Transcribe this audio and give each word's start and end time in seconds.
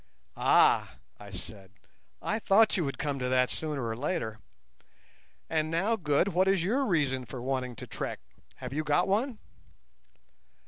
"Ah!" 0.35 0.95
I 1.19 1.29
said, 1.29 1.73
"I 2.23 2.39
thought 2.39 2.75
you 2.75 2.83
would 2.83 2.97
come 2.97 3.19
to 3.19 3.29
that 3.29 3.51
sooner 3.51 3.85
or 3.85 3.95
later. 3.95 4.39
And 5.47 5.69
now, 5.69 5.95
Good, 5.95 6.29
what 6.29 6.47
is 6.47 6.63
your 6.63 6.87
reason 6.87 7.23
for 7.23 7.39
wanting 7.39 7.75
to 7.75 7.85
trek; 7.85 8.19
have 8.55 8.73
you 8.73 8.83
got 8.83 9.07
one?" 9.07 9.37